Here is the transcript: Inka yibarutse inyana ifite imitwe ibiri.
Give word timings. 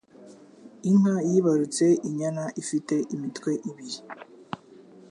Inka 0.89 1.15
yibarutse 1.29 1.85
inyana 2.07 2.43
ifite 2.61 2.95
imitwe 3.13 3.51
ibiri. 3.69 3.99